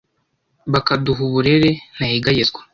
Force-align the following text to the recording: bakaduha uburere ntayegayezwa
bakaduha 0.71 1.19
uburere 1.27 1.69
ntayegayezwa 1.95 2.59